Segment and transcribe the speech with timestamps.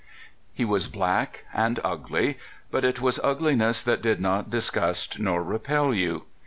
[0.51, 2.39] HE was black and ugly,
[2.71, 6.23] but it was ugliness that did not disgust nor repel you.